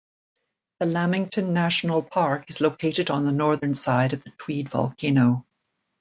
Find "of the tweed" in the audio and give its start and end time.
4.13-4.67